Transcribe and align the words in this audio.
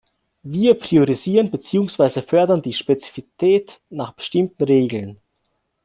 Wir 0.41 0.73
priorisieren 0.79 1.51
beziehungsweise 1.51 2.23
fördern 2.23 2.63
die 2.63 2.73
Spezifität 2.73 3.83
nach 3.91 4.13
bestimmten 4.13 4.63
Regeln. 4.63 5.19